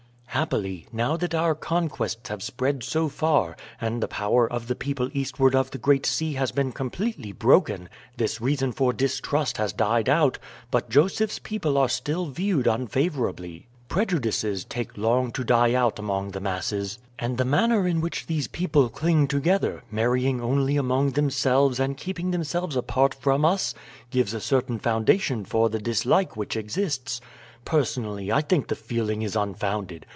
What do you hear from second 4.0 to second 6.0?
the power of the people eastward of the